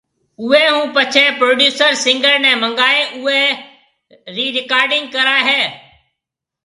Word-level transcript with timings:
اوئي 0.41 0.63
ھونپڇي 0.75 1.25
پروڊيوسر 1.39 1.91
سنگر 2.05 2.35
ني 2.43 2.51
منگائي 2.61 3.01
اوئي 3.15 3.43
رڪارڊنگ 4.59 5.05
ڪرائي 5.15 5.43
ھيَََ 5.49 5.61